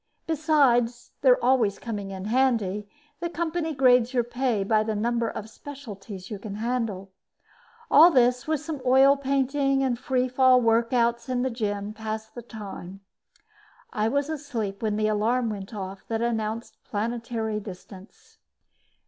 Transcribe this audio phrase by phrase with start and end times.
[0.25, 5.47] Besides their always coming in handy, the company grades your pay by the number of
[5.47, 7.11] specialties you can handle.
[7.91, 12.41] All this, with some oil painting and free fall workouts in the gym, passed the
[12.41, 13.01] time.
[13.93, 18.39] I was asleep when the alarm went off that announced planetary distance.